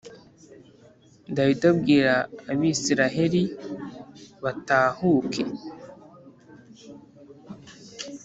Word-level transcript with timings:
dawidi 1.35 1.65
abwira 1.71 2.13
abisilaheli 2.51 3.43
batahuke 4.43 5.43